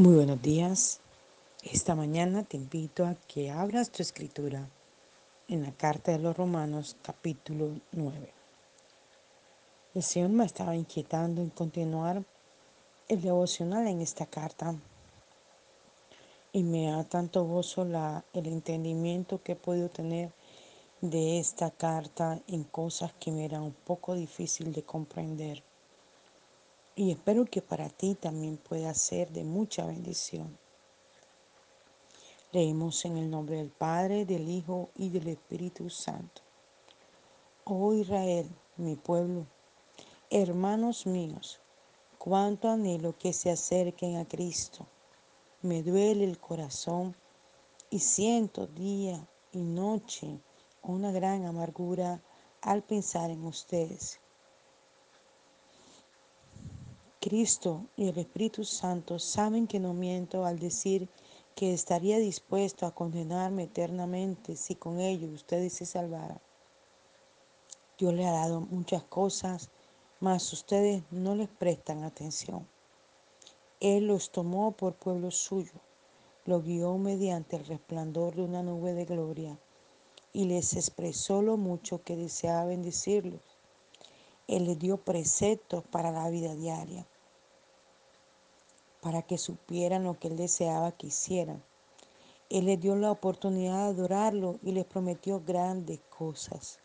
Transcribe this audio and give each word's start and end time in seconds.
Muy 0.00 0.14
buenos 0.14 0.40
días. 0.40 0.98
Esta 1.62 1.94
mañana 1.94 2.42
te 2.42 2.56
invito 2.56 3.04
a 3.04 3.16
que 3.28 3.50
abras 3.50 3.90
tu 3.90 4.02
escritura 4.02 4.66
en 5.46 5.62
la 5.62 5.72
carta 5.72 6.10
de 6.10 6.18
los 6.18 6.34
Romanos 6.34 6.96
capítulo 7.02 7.68
9. 7.92 8.32
El 9.94 10.02
Señor 10.02 10.30
me 10.30 10.46
estaba 10.46 10.74
inquietando 10.74 11.42
en 11.42 11.50
continuar 11.50 12.24
el 13.08 13.20
devocional 13.20 13.86
en 13.88 14.00
esta 14.00 14.24
carta 14.24 14.74
y 16.54 16.62
me 16.62 16.86
da 16.86 17.04
tanto 17.04 17.44
gozo 17.44 17.82
el 17.82 18.46
entendimiento 18.46 19.42
que 19.42 19.52
he 19.52 19.56
podido 19.56 19.90
tener 19.90 20.32
de 21.02 21.40
esta 21.40 21.70
carta 21.70 22.40
en 22.46 22.64
cosas 22.64 23.12
que 23.20 23.32
me 23.32 23.44
eran 23.44 23.64
un 23.64 23.74
poco 23.74 24.14
difícil 24.14 24.72
de 24.72 24.82
comprender. 24.82 25.62
Y 27.00 27.12
espero 27.12 27.46
que 27.46 27.62
para 27.62 27.88
ti 27.88 28.14
también 28.14 28.58
pueda 28.58 28.92
ser 28.92 29.30
de 29.32 29.42
mucha 29.42 29.86
bendición. 29.86 30.58
Leemos 32.52 33.06
en 33.06 33.16
el 33.16 33.30
nombre 33.30 33.56
del 33.56 33.70
Padre, 33.70 34.26
del 34.26 34.46
Hijo 34.50 34.90
y 34.94 35.08
del 35.08 35.28
Espíritu 35.28 35.88
Santo. 35.88 36.42
Oh 37.64 37.94
Israel, 37.94 38.50
mi 38.76 38.96
pueblo, 38.96 39.46
hermanos 40.28 41.06
míos, 41.06 41.58
cuánto 42.18 42.68
anhelo 42.68 43.16
que 43.16 43.32
se 43.32 43.50
acerquen 43.50 44.18
a 44.18 44.28
Cristo. 44.28 44.86
Me 45.62 45.82
duele 45.82 46.24
el 46.24 46.38
corazón 46.38 47.16
y 47.88 48.00
siento 48.00 48.66
día 48.66 49.26
y 49.52 49.58
noche 49.60 50.38
una 50.82 51.12
gran 51.12 51.46
amargura 51.46 52.20
al 52.60 52.82
pensar 52.82 53.30
en 53.30 53.46
ustedes. 53.46 54.20
Cristo 57.22 57.84
y 57.98 58.08
el 58.08 58.16
Espíritu 58.16 58.64
Santo 58.64 59.18
saben 59.18 59.66
que 59.66 59.78
no 59.78 59.92
miento 59.92 60.46
al 60.46 60.58
decir 60.58 61.06
que 61.54 61.74
estaría 61.74 62.16
dispuesto 62.16 62.86
a 62.86 62.94
condenarme 62.94 63.64
eternamente 63.64 64.56
si 64.56 64.74
con 64.74 65.00
ello 65.00 65.28
ustedes 65.28 65.74
se 65.74 65.84
salvaran. 65.84 66.40
Dios 67.98 68.14
le 68.14 68.26
ha 68.26 68.32
dado 68.32 68.62
muchas 68.62 69.02
cosas, 69.02 69.68
mas 70.18 70.50
ustedes 70.54 71.02
no 71.10 71.34
les 71.34 71.50
prestan 71.50 72.04
atención. 72.04 72.66
Él 73.80 74.06
los 74.06 74.30
tomó 74.30 74.72
por 74.72 74.94
pueblo 74.94 75.30
suyo, 75.30 75.78
lo 76.46 76.62
guió 76.62 76.96
mediante 76.96 77.56
el 77.56 77.66
resplandor 77.66 78.34
de 78.34 78.44
una 78.44 78.62
nube 78.62 78.94
de 78.94 79.04
gloria 79.04 79.58
y 80.32 80.46
les 80.46 80.72
expresó 80.72 81.42
lo 81.42 81.58
mucho 81.58 82.02
que 82.02 82.16
deseaba 82.16 82.64
bendecirlos. 82.64 83.42
Él 84.48 84.64
les 84.64 84.78
dio 84.78 84.96
preceptos 84.96 85.84
para 85.84 86.10
la 86.12 86.30
vida 86.30 86.54
diaria 86.54 87.06
para 89.00 89.22
que 89.22 89.38
supieran 89.38 90.04
lo 90.04 90.18
que 90.18 90.28
él 90.28 90.36
deseaba 90.36 90.92
que 90.92 91.08
hicieran. 91.08 91.62
Él 92.48 92.66
les 92.66 92.80
dio 92.80 92.96
la 92.96 93.10
oportunidad 93.10 93.84
de 93.84 93.90
adorarlo 93.90 94.58
y 94.62 94.72
les 94.72 94.84
prometió 94.84 95.42
grandes 95.44 96.00
cosas. 96.10 96.80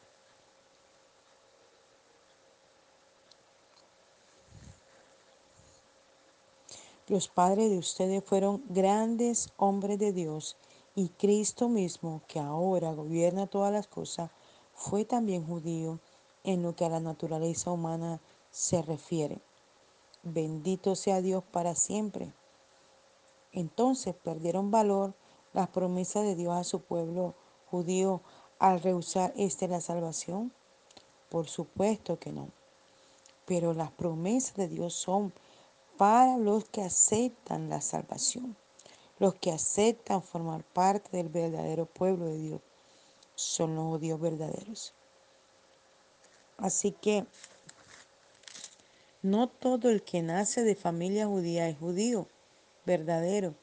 Los 7.08 7.28
padres 7.28 7.70
de 7.70 7.78
ustedes 7.78 8.24
fueron 8.24 8.64
grandes 8.68 9.50
hombres 9.58 10.00
de 10.00 10.12
Dios 10.12 10.58
y 10.96 11.10
Cristo 11.10 11.70
mismo, 11.70 12.22
que 12.28 12.40
ahora 12.40 12.94
gobierna 12.94 13.48
todas 13.48 13.72
las 13.72 13.88
cosas, 13.88 14.32
fue 14.74 15.06
también 15.06 15.46
judío 15.46 16.00
en 16.44 16.64
lo 16.64 16.76
que 16.76 16.86
a 16.86 16.90
la 16.90 17.00
naturaleza 17.00 17.72
humana 17.72 18.22
se 18.50 18.82
refiere. 18.82 19.40
Bendito 20.28 20.96
sea 20.96 21.22
Dios 21.22 21.44
para 21.44 21.76
siempre. 21.76 22.34
Entonces 23.52 24.16
perdieron 24.16 24.72
valor 24.72 25.14
las 25.54 25.70
promesas 25.70 26.24
de 26.24 26.36
Dios 26.36 26.56
a 26.56 26.64
su 26.64 26.82
pueblo 26.82 27.36
judío 27.70 28.22
al 28.58 28.82
rehusar 28.82 29.34
este 29.38 29.68
la 29.68 29.82
salvación. 29.82 30.52
Por 31.30 31.48
supuesto 31.48 32.18
que 32.18 32.32
no. 32.32 32.50
Pero 33.46 33.74
las 33.74 33.92
promesas 33.92 34.56
de 34.56 34.68
Dios 34.68 34.96
son 34.96 35.32
para 35.96 36.38
los 36.38 36.66
que 36.66 36.82
aceptan 36.82 37.70
la 37.70 37.80
salvación, 37.80 38.58
los 39.20 39.36
que 39.36 39.52
aceptan 39.52 40.24
formar 40.24 40.64
parte 40.64 41.16
del 41.16 41.30
verdadero 41.30 41.86
pueblo 41.86 42.26
de 42.26 42.38
Dios. 42.40 42.62
Son 43.36 43.76
los 43.76 43.86
judíos 43.86 44.20
verdaderos. 44.20 44.94
Así 46.58 46.92
que 46.92 47.28
no 49.26 49.48
todo 49.48 49.90
el 49.90 50.04
que 50.04 50.22
nace 50.22 50.64
de 50.64 50.76
familia 50.76 51.26
judía 51.26 51.68
es 51.68 51.80
judío, 51.80 52.28
verdadero. 52.86 53.56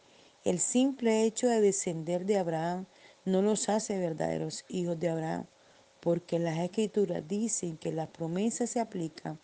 El 0.42 0.58
simple 0.58 1.22
hecho 1.22 1.46
de 1.46 1.60
descender 1.60 2.26
de 2.26 2.36
Abraham 2.36 2.86
no 3.24 3.42
los 3.42 3.68
hace 3.68 3.96
verdaderos 3.96 4.64
hijos 4.68 4.98
de 4.98 5.08
Abraham, 5.08 5.46
porque 6.00 6.40
las 6.40 6.58
escrituras 6.58 7.22
dicen 7.28 7.76
que 7.76 7.92
la 7.92 8.08
promesa 8.08 8.66
se 8.66 8.80
aplica 8.80 9.38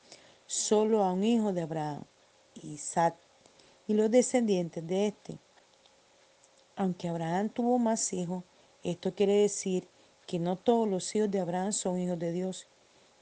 solo 0.48 1.04
a 1.04 1.12
un 1.12 1.22
hijo 1.22 1.52
de 1.52 1.62
Abraham, 1.62 2.02
Isaac, 2.64 3.14
y 3.86 3.94
los 3.94 4.10
descendientes 4.10 4.84
de 4.84 5.06
éste. 5.06 5.38
Aunque 6.74 7.08
Abraham 7.08 7.48
tuvo 7.48 7.78
más 7.78 8.12
hijos, 8.12 8.42
esto 8.82 9.14
quiere 9.14 9.34
decir 9.34 9.86
que 10.26 10.40
no 10.40 10.56
todos 10.56 10.88
los 10.88 11.14
hijos 11.14 11.30
de 11.30 11.38
Abraham 11.38 11.72
son 11.72 12.00
hijos 12.00 12.18
de 12.18 12.32
Dios. 12.32 12.66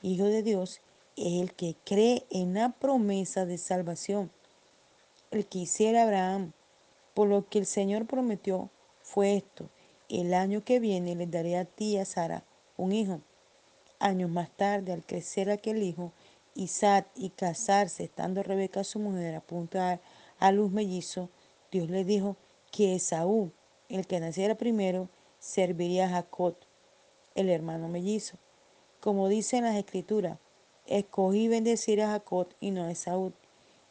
Hijo 0.00 0.24
de 0.24 0.42
Dios 0.42 0.80
el 1.16 1.54
que 1.54 1.76
cree 1.84 2.26
en 2.30 2.54
la 2.54 2.72
promesa 2.72 3.46
de 3.46 3.58
salvación. 3.58 4.30
El 5.30 5.46
que 5.46 5.60
hiciera 5.60 6.02
Abraham, 6.02 6.52
por 7.14 7.28
lo 7.28 7.48
que 7.48 7.58
el 7.58 7.66
Señor 7.66 8.06
prometió, 8.06 8.70
fue 9.02 9.36
esto. 9.36 9.68
El 10.08 10.34
año 10.34 10.62
que 10.62 10.78
viene 10.78 11.16
le 11.16 11.26
daré 11.26 11.56
a 11.56 11.64
ti 11.64 11.94
y 11.94 11.98
a 11.98 12.04
Sara 12.04 12.44
un 12.76 12.92
hijo. 12.92 13.20
Años 13.98 14.30
más 14.30 14.50
tarde, 14.50 14.92
al 14.92 15.04
crecer 15.04 15.50
aquel 15.50 15.82
hijo, 15.82 16.12
Isaac 16.54 17.06
y 17.14 17.30
casarse, 17.30 18.04
estando 18.04 18.42
Rebeca 18.42 18.84
su 18.84 18.98
mujer 18.98 19.34
a 19.34 19.40
punto 19.40 19.78
de 19.78 19.98
a 20.38 20.52
luz 20.52 20.70
mellizo, 20.70 21.30
Dios 21.70 21.88
le 21.88 22.04
dijo 22.04 22.36
que 22.70 22.94
Esaú, 22.94 23.52
el 23.88 24.06
que 24.06 24.20
naciera 24.20 24.54
primero, 24.54 25.08
serviría 25.38 26.06
a 26.06 26.10
Jacob, 26.10 26.56
el 27.34 27.48
hermano 27.48 27.88
mellizo. 27.88 28.36
Como 29.00 29.28
dice 29.28 29.58
en 29.58 29.64
las 29.64 29.76
escrituras, 29.76 30.38
escogí 30.86 31.48
bendecir 31.48 32.02
a 32.02 32.10
Jacob 32.10 32.48
y 32.60 32.70
no 32.70 32.84
a 32.84 32.90
Esaú. 32.90 33.32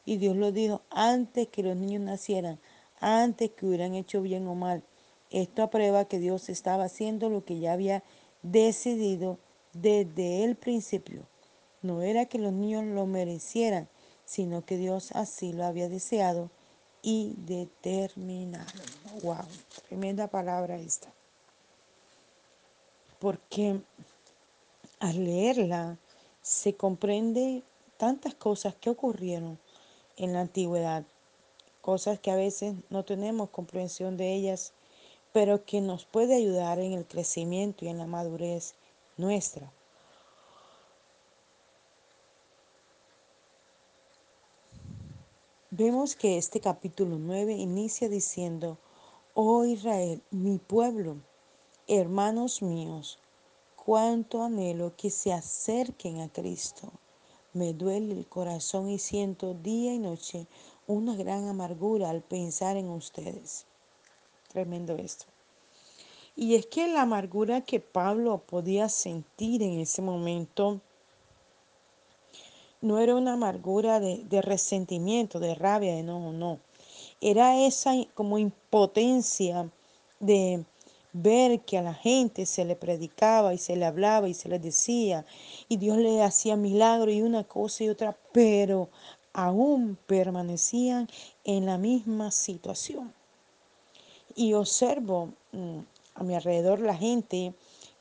Y 0.05 0.17
Dios 0.17 0.35
lo 0.35 0.51
dijo 0.51 0.81
antes 0.89 1.47
que 1.47 1.63
los 1.63 1.75
niños 1.75 2.01
nacieran, 2.01 2.59
antes 2.99 3.51
que 3.51 3.65
hubieran 3.65 3.95
hecho 3.95 4.21
bien 4.21 4.47
o 4.47 4.55
mal. 4.55 4.83
Esto 5.31 5.63
aprueba 5.63 6.05
que 6.05 6.19
Dios 6.19 6.49
estaba 6.49 6.85
haciendo 6.85 7.29
lo 7.29 7.43
que 7.43 7.59
ya 7.59 7.73
había 7.73 8.03
decidido 8.43 9.39
desde 9.73 10.43
el 10.43 10.55
principio. 10.55 11.27
No 11.81 12.01
era 12.01 12.25
que 12.25 12.39
los 12.39 12.53
niños 12.53 12.85
lo 12.85 13.05
merecieran, 13.05 13.89
sino 14.25 14.65
que 14.65 14.77
Dios 14.77 15.11
así 15.13 15.53
lo 15.53 15.65
había 15.65 15.89
deseado 15.89 16.49
y 17.01 17.35
determinado. 17.37 18.65
Wow, 19.21 19.45
tremenda 19.87 20.27
palabra 20.27 20.77
esta. 20.77 21.13
Porque 23.19 23.79
al 24.99 25.23
leerla 25.23 25.97
se 26.45 26.75
comprende 26.75 27.63
tantas 27.97 28.35
cosas 28.35 28.75
que 28.75 28.91
ocurrieron 28.91 29.57
en 30.15 30.33
la 30.33 30.41
antigüedad, 30.41 31.03
cosas 31.81 32.19
que 32.19 32.29
a 32.29 32.35
veces 32.35 32.75
no 32.91 33.03
tenemos 33.03 33.49
comprensión 33.49 34.15
de 34.15 34.35
ellas, 34.35 34.71
pero 35.33 35.65
que 35.65 35.81
nos 35.81 36.05
puede 36.05 36.35
ayudar 36.35 36.77
en 36.77 36.93
el 36.93 37.07
crecimiento 37.07 37.83
y 37.83 37.87
en 37.87 37.97
la 37.97 38.05
madurez 38.05 38.75
nuestra. 39.17 39.73
Vemos 45.71 46.15
que 46.15 46.37
este 46.37 46.59
capítulo 46.59 47.17
9 47.17 47.53
inicia 47.53 48.07
diciendo, 48.07 48.77
Oh 49.33 49.65
Israel, 49.65 50.21
mi 50.29 50.59
pueblo, 50.59 51.17
hermanos 51.87 52.61
míos, 52.61 53.17
cuánto 53.85 54.41
anhelo 54.41 54.93
que 54.97 55.11
se 55.11 55.31
acerquen 55.31 56.19
a 56.19 56.29
Cristo. 56.29 56.91
Me 57.53 57.73
duele 57.73 58.13
el 58.13 58.25
corazón 58.25 58.89
y 58.89 58.97
siento 58.97 59.53
día 59.53 59.93
y 59.93 59.99
noche 59.99 60.47
una 60.87 61.15
gran 61.15 61.47
amargura 61.47 62.09
al 62.09 62.21
pensar 62.21 62.77
en 62.77 62.89
ustedes. 62.89 63.65
Tremendo 64.51 64.95
esto. 64.95 65.25
Y 66.35 66.55
es 66.55 66.65
que 66.65 66.87
la 66.87 67.03
amargura 67.03 67.61
que 67.61 67.79
Pablo 67.79 68.39
podía 68.39 68.89
sentir 68.89 69.61
en 69.61 69.79
ese 69.79 70.01
momento 70.01 70.81
no 72.81 72.99
era 72.99 73.15
una 73.15 73.33
amargura 73.33 73.99
de, 73.99 74.41
resentimiento, 74.41 75.39
de 75.39 75.55
rabia, 75.55 75.95
de 75.95 76.03
no, 76.03 76.33
no. 76.33 76.59
Era 77.21 77.65
esa 77.65 77.93
como 78.15 78.37
impotencia 78.37 79.69
de 80.19 80.65
ver 81.17 81.61
que 81.61 81.77
a 81.77 81.81
la 81.81 81.93
gente 81.93 82.45
se 82.45 82.65
le 82.65 82.75
predicaba 82.75 83.53
y 83.53 83.57
se 83.57 83.77
le 83.77 83.85
hablaba 83.85 84.27
y 84.27 84.33
se 84.33 84.49
le 84.49 84.59
decía 84.59 85.25
y 85.69 85.77
Dios 85.77 85.97
le 85.97 86.21
hacía 86.21 86.57
milagros 86.57 87.13
y 87.13 87.21
una 87.21 87.45
cosa 87.45 87.85
y 87.85 87.89
otra, 87.89 88.17
pero 88.33 88.89
aún 89.31 89.97
permanecían 90.07 91.07
en 91.45 91.65
la 91.65 91.77
misma 91.77 92.31
situación. 92.31 93.13
Y 94.35 94.53
observo 94.53 95.29
mm, 95.53 95.79
a 96.15 96.23
mi 96.23 96.35
alrededor 96.35 96.81
la 96.81 96.97
gente 96.97 97.53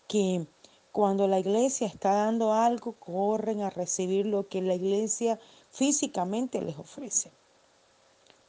que 0.09 0.45
cuando 0.91 1.29
la 1.29 1.39
iglesia 1.39 1.87
está 1.87 2.15
dando 2.15 2.53
algo, 2.53 2.95
corren 2.99 3.63
a 3.63 3.71
recibir 3.71 4.27
lo 4.27 4.49
que 4.49 4.61
la 4.61 4.75
iglesia 4.75 5.39
físicamente 5.71 6.61
les 6.61 6.77
ofrece. 6.77 7.31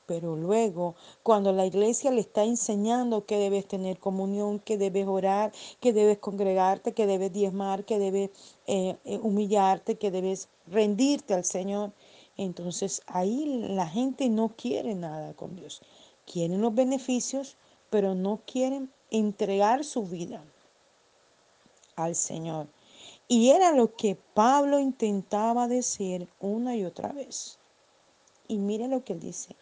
Pero 0.05 0.35
luego, 0.35 0.95
cuando 1.23 1.51
la 1.51 1.65
iglesia 1.65 2.11
le 2.11 2.21
está 2.21 2.43
enseñando 2.43 3.25
que 3.25 3.37
debes 3.37 3.67
tener 3.67 3.97
comunión, 3.97 4.59
que 4.59 4.77
debes 4.77 5.07
orar, 5.07 5.51
que 5.79 5.93
debes 5.93 6.19
congregarte, 6.19 6.93
que 6.93 7.07
debes 7.07 7.33
diezmar, 7.33 7.85
que 7.85 7.97
debes 7.97 8.29
eh, 8.67 8.97
eh, 9.05 9.19
humillarte, 9.21 9.97
que 9.97 10.11
debes 10.11 10.47
rendirte 10.67 11.33
al 11.33 11.43
Señor, 11.43 11.91
entonces 12.37 13.01
ahí 13.07 13.45
la 13.69 13.87
gente 13.87 14.29
no 14.29 14.49
quiere 14.49 14.93
nada 14.95 15.33
con 15.33 15.55
Dios. 15.55 15.81
Quieren 16.25 16.61
los 16.61 16.73
beneficios, 16.75 17.55
pero 17.89 18.13
no 18.13 18.41
quieren 18.45 18.91
entregar 19.09 19.83
su 19.83 20.05
vida 20.05 20.43
al 21.95 22.15
Señor. 22.15 22.67
Y 23.27 23.49
era 23.49 23.71
lo 23.71 23.95
que 23.95 24.17
Pablo 24.33 24.79
intentaba 24.79 25.67
decir 25.67 26.27
una 26.39 26.75
y 26.75 26.83
otra 26.83 27.11
vez. 27.11 27.57
Y 28.47 28.57
mire 28.57 28.87
lo 28.87 29.03
que 29.03 29.13
él 29.13 29.19
dice 29.19 29.55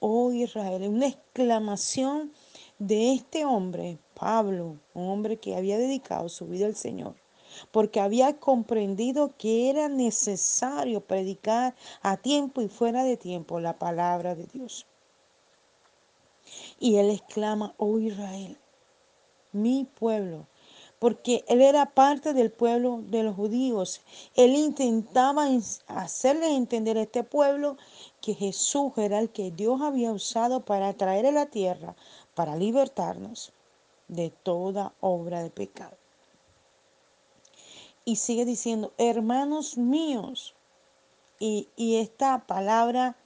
oh 0.00 0.32
Israel, 0.32 0.88
una 0.88 1.06
exclamación 1.06 2.32
de 2.78 3.12
este 3.14 3.44
hombre, 3.44 3.98
Pablo, 4.14 4.78
un 4.94 5.08
hombre 5.08 5.38
que 5.38 5.56
había 5.56 5.78
dedicado 5.78 6.28
su 6.28 6.46
vida 6.46 6.66
al 6.66 6.76
Señor, 6.76 7.14
porque 7.70 8.00
había 8.00 8.38
comprendido 8.38 9.34
que 9.36 9.70
era 9.70 9.88
necesario 9.88 11.00
predicar 11.00 11.74
a 12.02 12.16
tiempo 12.16 12.62
y 12.62 12.68
fuera 12.68 13.04
de 13.04 13.16
tiempo 13.16 13.60
la 13.60 13.78
palabra 13.78 14.34
de 14.34 14.46
Dios. 14.46 14.86
Y 16.78 16.96
él 16.96 17.10
exclama, 17.10 17.74
oh 17.76 17.98
Israel, 17.98 18.56
mi 19.52 19.84
pueblo, 19.84 20.46
porque 20.98 21.44
él 21.48 21.60
era 21.60 21.86
parte 21.86 22.32
del 22.32 22.50
pueblo 22.50 23.00
de 23.02 23.22
los 23.22 23.36
judíos. 23.36 24.00
Él 24.34 24.54
intentaba 24.54 25.46
hacerle 25.86 26.54
entender 26.54 26.98
a 26.98 27.02
este 27.02 27.22
pueblo 27.22 27.76
que 28.20 28.34
Jesús 28.34 28.92
era 28.96 29.18
el 29.20 29.30
que 29.30 29.50
Dios 29.50 29.80
había 29.80 30.12
usado 30.12 30.64
para 30.64 30.92
traer 30.94 31.26
a 31.26 31.32
la 31.32 31.46
tierra, 31.46 31.94
para 32.34 32.56
libertarnos 32.56 33.52
de 34.08 34.30
toda 34.30 34.92
obra 35.00 35.42
de 35.42 35.50
pecado. 35.50 35.96
Y 38.04 38.16
sigue 38.16 38.44
diciendo, 38.44 38.92
hermanos 38.96 39.76
míos, 39.76 40.54
y 41.38 41.68
esta 41.96 42.46
palabra 42.46 43.16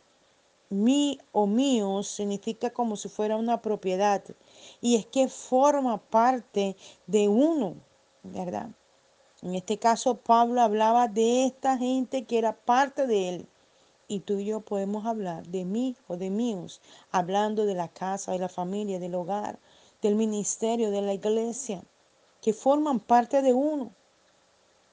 mi 0.73 1.21
o 1.33 1.47
mío 1.47 2.03
significa 2.03 2.71
como 2.71 2.97
si 2.97 3.09
fuera 3.09 3.37
una 3.37 3.61
propiedad. 3.61 4.23
Y 4.81 4.97
es 4.97 5.07
que 5.07 5.29
forma 5.29 5.99
parte 5.99 6.77
de 7.07 7.29
uno, 7.29 7.75
¿verdad? 8.23 8.71
En 9.43 9.55
este 9.55 9.79
caso, 9.79 10.17
Pablo 10.17 10.63
hablaba 10.63 11.09
de 11.09 11.45
esta 11.45 11.77
gente 11.77 12.25
que 12.25 12.39
era 12.39 12.55
parte 12.57 13.07
de 13.07 13.29
él. 13.29 13.47
Y 14.09 14.21
tú 14.21 14.39
y 14.39 14.47
yo 14.47 14.61
podemos 14.61 15.05
hablar 15.05 15.47
de 15.47 15.65
mí 15.65 15.97
o 16.07 16.17
de 16.17 16.31
míos, 16.31 16.81
hablando 17.11 17.67
de 17.67 17.75
la 17.75 17.89
casa, 17.89 18.33
de 18.33 18.39
la 18.39 18.49
familia, 18.49 18.99
del 18.99 19.15
hogar, 19.15 19.59
del 20.01 20.17
ministerio, 20.17 20.91
de 20.91 21.03
la 21.03 21.15
iglesia, 21.15 21.83
que 22.41 22.53
forman 22.53 23.01
parte 23.01 23.43
de 23.43 23.53
uno. 23.53 23.91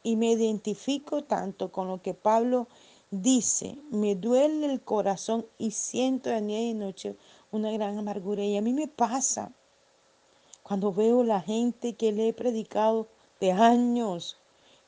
Y 0.03 0.15
me 0.15 0.31
identifico 0.31 1.23
tanto 1.23 1.71
con 1.71 1.87
lo 1.87 2.01
que 2.01 2.13
Pablo 2.13 2.67
dice, 3.11 3.77
me 3.89 4.15
duele 4.15 4.71
el 4.71 4.81
corazón 4.81 5.45
y 5.57 5.71
siento 5.71 6.29
de 6.29 6.41
día 6.41 6.61
y 6.61 6.73
noche 6.73 7.15
una 7.51 7.71
gran 7.71 7.97
amargura. 7.97 8.43
Y 8.43 8.57
a 8.57 8.61
mí 8.61 8.73
me 8.73 8.87
pasa 8.87 9.51
cuando 10.63 10.93
veo 10.93 11.23
la 11.23 11.41
gente 11.41 11.93
que 11.93 12.11
le 12.11 12.29
he 12.29 12.33
predicado 12.33 13.07
de 13.39 13.51
años, 13.51 14.37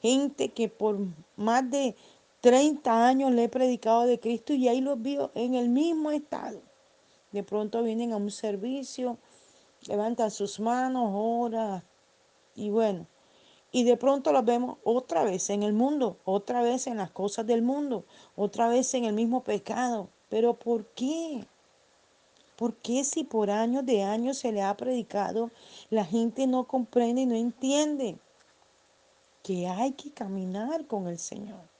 gente 0.01 0.49
que 0.49 0.69
por 0.69 0.99
más 1.35 1.69
de 1.71 1.95
30 2.41 3.07
años 3.07 3.31
le 3.31 3.45
he 3.45 3.49
predicado 3.49 4.03
de 4.03 4.19
Cristo 4.19 4.53
y 4.53 4.67
ahí 4.67 4.81
los 4.81 5.01
veo 5.01 5.31
en 5.35 5.55
el 5.55 5.69
mismo 5.69 6.11
estado. 6.11 6.61
De 7.31 7.43
pronto 7.43 7.81
vienen 7.81 8.13
a 8.13 8.17
un 8.17 8.29
servicio, 8.29 9.17
levantan 9.87 10.31
sus 10.31 10.59
manos, 10.59 11.11
oran 11.13 11.83
y 12.55 12.69
bueno, 12.69 13.07
y 13.71 13.83
de 13.83 13.95
pronto 13.97 14.31
los 14.33 14.43
vemos 14.43 14.77
otra 14.83 15.23
vez 15.23 15.49
en 15.49 15.63
el 15.63 15.73
mundo, 15.73 16.17
otra 16.25 16.61
vez 16.61 16.87
en 16.87 16.97
las 16.97 17.11
cosas 17.11 17.47
del 17.47 17.61
mundo, 17.61 18.05
otra 18.35 18.67
vez 18.67 18.93
en 18.93 19.05
el 19.05 19.13
mismo 19.13 19.43
pecado. 19.43 20.09
Pero 20.29 20.55
¿por 20.55 20.85
qué? 20.87 21.45
¿Por 22.57 22.75
qué 22.75 23.03
si 23.03 23.23
por 23.23 23.49
años 23.49 23.85
de 23.85 24.03
años 24.03 24.37
se 24.37 24.51
le 24.51 24.61
ha 24.61 24.75
predicado, 24.77 25.51
la 25.89 26.05
gente 26.05 26.47
no 26.47 26.67
comprende 26.67 27.21
y 27.21 27.25
no 27.25 27.35
entiende 27.35 28.17
que 29.41 29.67
hay 29.67 29.93
que 29.93 30.11
caminar 30.11 30.85
con 30.85 31.07
el 31.07 31.17
Señor? 31.17 31.71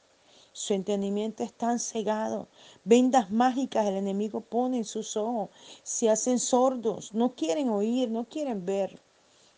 Su 0.54 0.74
entendimiento 0.74 1.44
es 1.44 1.54
tan 1.54 1.80
cegado. 1.80 2.48
Vendas 2.84 3.32
mágicas 3.32 3.86
el 3.86 3.96
enemigo 3.96 4.42
pone 4.42 4.78
en 4.78 4.86
sus 4.86 5.16
ojos. 5.16 5.50
Se 5.84 6.10
hacen 6.10 6.40
sordos. 6.40 7.14
No 7.14 7.36
quieren 7.36 7.70
oír, 7.70 8.10
no 8.10 8.26
quieren 8.26 8.66
ver. 8.66 9.00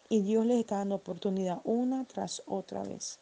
Y 0.10 0.22
Dios 0.22 0.46
les 0.46 0.60
está 0.60 0.78
dando 0.78 0.96
oportunidad 0.96 1.62
una 1.64 2.06
tras 2.06 2.44
otra 2.46 2.84
vez. 2.84 3.20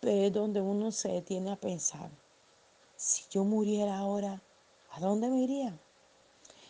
Pero 0.00 0.26
es 0.26 0.32
donde 0.32 0.60
uno 0.60 0.92
se 0.92 1.08
detiene 1.08 1.50
a 1.50 1.56
pensar, 1.56 2.10
si 2.96 3.24
yo 3.30 3.44
muriera 3.44 3.98
ahora, 3.98 4.42
¿a 4.92 5.00
dónde 5.00 5.28
me 5.28 5.42
iría? 5.42 5.78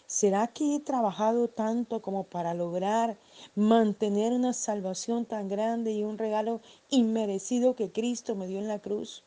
¿Será 0.06 0.46
que 0.46 0.76
he 0.76 0.80
trabajado 0.80 1.48
tanto 1.48 2.00
como 2.00 2.24
para 2.24 2.54
lograr 2.54 3.18
mantener 3.56 4.32
una 4.32 4.52
salvación 4.52 5.26
tan 5.26 5.48
grande 5.48 5.92
y 5.92 6.04
un 6.04 6.16
regalo 6.16 6.60
inmerecido 6.90 7.74
que 7.74 7.90
Cristo 7.90 8.36
me 8.36 8.46
dio 8.46 8.60
en 8.60 8.68
la 8.68 8.78
cruz? 8.78 9.24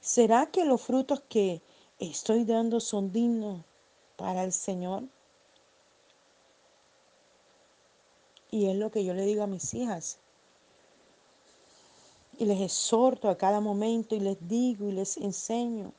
¿Será 0.00 0.46
que 0.46 0.64
los 0.64 0.80
frutos 0.80 1.22
que 1.28 1.60
estoy 1.98 2.44
dando 2.44 2.78
son 2.78 3.10
dignos 3.10 3.64
para 4.16 4.44
el 4.44 4.52
Señor? 4.52 5.04
Y 8.52 8.68
es 8.68 8.76
lo 8.76 8.90
que 8.90 9.02
yo 9.02 9.14
le 9.14 9.24
digo 9.24 9.42
a 9.42 9.46
mis 9.46 9.72
hijas. 9.72 10.18
Y 12.38 12.44
les 12.44 12.60
exhorto 12.60 13.30
a 13.30 13.38
cada 13.38 13.60
momento 13.60 14.14
y 14.14 14.20
les 14.20 14.36
digo 14.46 14.88
y 14.88 14.92
les 14.92 15.16
enseño. 15.16 15.92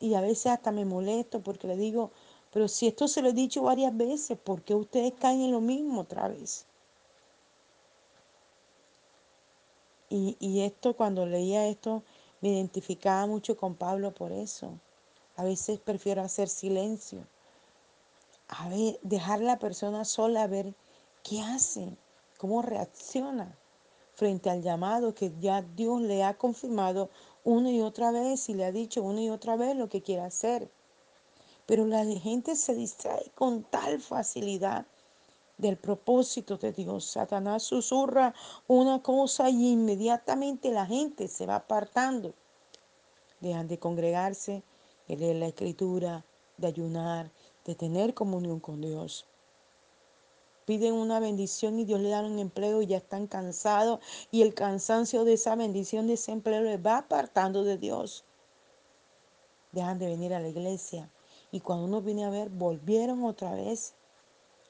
Y 0.00 0.14
a 0.14 0.22
veces 0.22 0.46
hasta 0.46 0.72
me 0.72 0.86
molesto 0.86 1.40
porque 1.40 1.68
le 1.68 1.76
digo, 1.76 2.10
pero 2.52 2.68
si 2.68 2.86
esto 2.88 3.06
se 3.06 3.20
lo 3.20 3.28
he 3.28 3.32
dicho 3.34 3.62
varias 3.62 3.94
veces, 3.94 4.38
¿por 4.38 4.62
qué 4.62 4.74
ustedes 4.74 5.12
caen 5.12 5.42
en 5.42 5.52
lo 5.52 5.60
mismo 5.60 6.00
otra 6.00 6.26
vez? 6.28 6.64
Y, 10.08 10.36
y 10.40 10.62
esto, 10.62 10.96
cuando 10.96 11.26
leía 11.26 11.66
esto, 11.66 12.02
me 12.40 12.48
identificaba 12.48 13.26
mucho 13.26 13.58
con 13.58 13.74
Pablo 13.74 14.12
por 14.12 14.32
eso. 14.32 14.72
A 15.36 15.44
veces 15.44 15.78
prefiero 15.78 16.22
hacer 16.22 16.48
silencio. 16.48 17.20
A 18.48 18.70
ver, 18.70 18.98
dejar 19.02 19.40
a 19.40 19.44
la 19.44 19.58
persona 19.58 20.06
sola 20.06 20.44
a 20.44 20.46
ver 20.46 20.74
¿Qué 21.22 21.42
hace? 21.42 21.98
¿Cómo 22.38 22.62
reacciona 22.62 23.58
frente 24.14 24.48
al 24.48 24.62
llamado 24.62 25.14
que 25.14 25.32
ya 25.38 25.60
Dios 25.60 26.00
le 26.00 26.24
ha 26.24 26.38
confirmado 26.38 27.10
una 27.44 27.70
y 27.70 27.82
otra 27.82 28.10
vez 28.10 28.48
y 28.48 28.54
le 28.54 28.64
ha 28.64 28.72
dicho 28.72 29.02
una 29.02 29.20
y 29.20 29.28
otra 29.28 29.56
vez 29.56 29.76
lo 29.76 29.90
que 29.90 30.00
quiere 30.00 30.22
hacer? 30.22 30.70
Pero 31.66 31.84
la 31.84 32.04
gente 32.06 32.56
se 32.56 32.74
distrae 32.74 33.30
con 33.34 33.64
tal 33.64 34.00
facilidad 34.00 34.86
del 35.58 35.76
propósito 35.76 36.56
de 36.56 36.72
Dios. 36.72 37.04
Satanás 37.04 37.64
susurra 37.64 38.34
una 38.66 39.02
cosa 39.02 39.50
y 39.50 39.72
inmediatamente 39.72 40.70
la 40.70 40.86
gente 40.86 41.28
se 41.28 41.44
va 41.44 41.56
apartando. 41.56 42.32
Dejan 43.40 43.68
de 43.68 43.78
congregarse, 43.78 44.62
de 45.06 45.16
leer 45.16 45.36
la 45.36 45.46
escritura, 45.48 46.24
de 46.56 46.66
ayunar, 46.66 47.30
de 47.66 47.74
tener 47.74 48.14
comunión 48.14 48.58
con 48.58 48.80
Dios 48.80 49.26
piden 50.70 50.94
una 50.94 51.18
bendición 51.18 51.80
y 51.80 51.84
Dios 51.84 51.98
le 51.98 52.10
da 52.10 52.20
un 52.20 52.38
empleo 52.38 52.80
y 52.80 52.86
ya 52.86 52.98
están 52.98 53.26
cansados 53.26 53.98
y 54.30 54.42
el 54.42 54.54
cansancio 54.54 55.24
de 55.24 55.32
esa 55.32 55.56
bendición, 55.56 56.06
de 56.06 56.12
ese 56.12 56.30
empleo 56.30 56.62
les 56.62 56.78
va 56.78 56.98
apartando 56.98 57.64
de 57.64 57.76
Dios. 57.76 58.22
Dejan 59.72 59.98
de 59.98 60.06
venir 60.06 60.32
a 60.32 60.38
la 60.38 60.46
iglesia 60.46 61.10
y 61.50 61.58
cuando 61.58 61.86
uno 61.86 62.02
viene 62.02 62.24
a 62.24 62.30
ver, 62.30 62.50
volvieron 62.50 63.24
otra 63.24 63.52
vez 63.52 63.94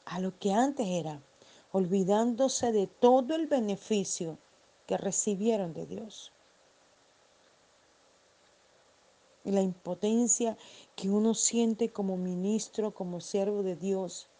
a 0.07 0.21
lo 0.21 0.39
que 0.39 0.55
antes 0.55 0.87
era, 0.87 1.21
olvidándose 1.71 2.73
de 2.73 2.87
todo 2.87 3.35
el 3.35 3.47
beneficio 3.47 4.39
que 4.87 4.97
recibieron 4.97 5.75
de 5.75 5.85
Dios. 5.85 6.33
Y 9.45 9.51
la 9.51 9.61
impotencia 9.61 10.57
que 10.97 11.11
uno 11.11 11.35
siente 11.35 11.91
como 11.91 12.17
ministro, 12.17 12.95
como 12.95 13.21
siervo 13.21 13.63
de 13.63 13.77
Dios 13.77 14.31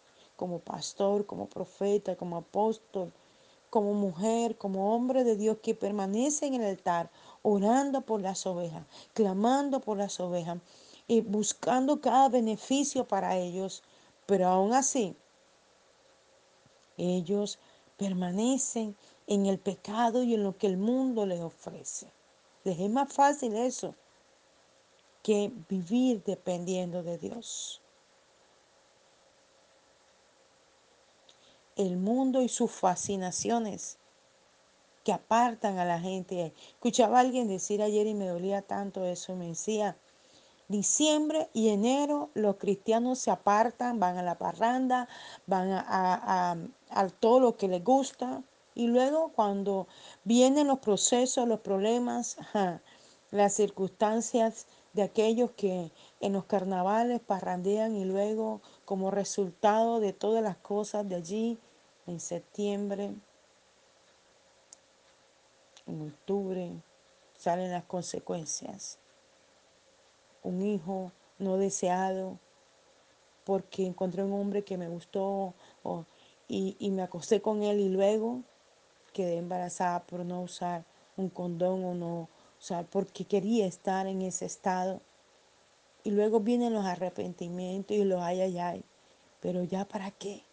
como 0.41 0.57
pastor, 0.57 1.27
como 1.27 1.45
profeta, 1.45 2.15
como 2.15 2.37
apóstol, 2.37 3.13
como 3.69 3.93
mujer, 3.93 4.57
como 4.57 4.95
hombre 4.95 5.23
de 5.23 5.35
Dios 5.35 5.57
que 5.61 5.75
permanece 5.75 6.47
en 6.47 6.55
el 6.55 6.63
altar, 6.63 7.11
orando 7.43 8.01
por 8.01 8.21
las 8.21 8.47
ovejas, 8.47 8.83
clamando 9.13 9.81
por 9.81 9.99
las 9.99 10.19
ovejas 10.19 10.57
y 11.07 11.21
buscando 11.21 12.01
cada 12.01 12.27
beneficio 12.27 13.07
para 13.07 13.37
ellos. 13.37 13.83
Pero 14.25 14.47
aún 14.47 14.73
así, 14.73 15.15
ellos 16.97 17.59
permanecen 17.97 18.95
en 19.27 19.45
el 19.45 19.59
pecado 19.59 20.23
y 20.23 20.33
en 20.33 20.41
lo 20.41 20.57
que 20.57 20.65
el 20.65 20.77
mundo 20.77 21.27
les 21.27 21.41
ofrece. 21.41 22.07
Les 22.63 22.79
es 22.79 22.89
más 22.89 23.13
fácil 23.13 23.55
eso 23.55 23.93
que 25.21 25.51
vivir 25.69 26.23
dependiendo 26.23 27.03
de 27.03 27.19
Dios. 27.19 27.79
El 31.75 31.97
mundo 31.97 32.41
y 32.41 32.49
sus 32.49 32.71
fascinaciones 32.71 33.97
que 35.03 35.13
apartan 35.13 35.79
a 35.79 35.85
la 35.85 35.99
gente. 35.99 36.53
Escuchaba 36.69 37.17
a 37.17 37.21
alguien 37.21 37.47
decir 37.47 37.81
ayer 37.81 38.07
y 38.07 38.13
me 38.13 38.27
dolía 38.27 38.61
tanto 38.61 39.05
eso, 39.05 39.35
me 39.35 39.47
decía, 39.47 39.97
diciembre 40.67 41.49
y 41.53 41.69
enero 41.69 42.29
los 42.33 42.55
cristianos 42.55 43.19
se 43.19 43.31
apartan, 43.31 43.99
van 43.99 44.17
a 44.17 44.23
la 44.23 44.37
parranda, 44.37 45.07
van 45.45 45.71
a, 45.71 46.55
a, 46.89 47.09
todo 47.19 47.39
lo 47.39 47.57
que 47.57 47.67
les 47.67 47.83
gusta. 47.83 48.41
Y 48.73 48.87
luego 48.87 49.31
cuando 49.33 49.87
vienen 50.23 50.67
los 50.67 50.79
procesos, 50.79 51.47
los 51.47 51.59
problemas, 51.59 52.37
las 53.31 53.53
circunstancias 53.53 54.67
de 54.93 55.03
aquellos 55.03 55.51
que 55.51 55.91
en 56.19 56.33
los 56.33 56.45
carnavales 56.45 57.21
parrandean 57.21 57.95
y 57.95 58.05
luego 58.05 58.61
como 58.85 59.11
resultado 59.11 59.99
de 59.99 60.13
todas 60.13 60.43
las 60.43 60.57
cosas 60.57 61.07
de 61.07 61.15
allí, 61.15 61.57
en 62.07 62.19
septiembre, 62.19 63.13
en 65.87 66.01
octubre, 66.09 66.71
salen 67.37 67.71
las 67.71 67.85
consecuencias. 67.85 68.97
Un 70.43 70.61
hijo 70.61 71.11
no 71.39 71.57
deseado, 71.57 72.37
porque 73.43 73.85
encontré 73.85 74.23
un 74.23 74.33
hombre 74.33 74.63
que 74.63 74.77
me 74.77 74.87
gustó 74.87 75.53
y, 76.47 76.75
y, 76.79 76.91
me 76.91 77.01
acosté 77.01 77.41
con 77.41 77.63
él 77.63 77.79
y 77.79 77.89
luego 77.89 78.41
quedé 79.13 79.37
embarazada 79.37 80.03
por 80.03 80.25
no 80.25 80.41
usar 80.41 80.83
un 81.17 81.29
condón 81.29 81.83
o 81.83 81.93
no 81.93 82.29
usar, 82.61 82.85
porque 82.85 83.25
quería 83.25 83.65
estar 83.65 84.07
en 84.07 84.21
ese 84.21 84.45
estado. 84.45 85.01
Y 86.03 86.11
luego 86.11 86.39
vienen 86.39 86.73
los 86.73 86.85
arrepentimientos 86.85 87.97
y 87.97 88.03
los 88.03 88.21
ay, 88.21 88.41
ay, 88.41 88.59
ay. 88.59 88.83
Pero 89.39 89.63
ya 89.63 89.85
para 89.85 90.11
qué? 90.11 90.43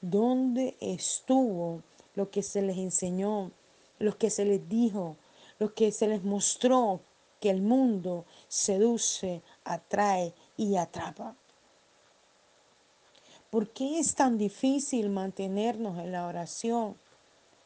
¿Dónde 0.00 0.76
estuvo 0.80 1.82
lo 2.14 2.30
que 2.30 2.42
se 2.42 2.62
les 2.62 2.78
enseñó, 2.78 3.50
lo 3.98 4.18
que 4.18 4.30
se 4.30 4.44
les 4.44 4.68
dijo, 4.68 5.16
lo 5.58 5.74
que 5.74 5.92
se 5.92 6.08
les 6.08 6.24
mostró 6.24 7.00
que 7.40 7.50
el 7.50 7.62
mundo 7.62 8.24
seduce, 8.48 9.42
atrae 9.64 10.34
y 10.56 10.76
atrapa. 10.76 11.36
¿Por 13.50 13.70
qué 13.70 13.98
es 13.98 14.14
tan 14.14 14.36
difícil 14.36 15.08
mantenernos 15.08 15.98
en 15.98 16.12
la 16.12 16.26
oración, 16.26 16.96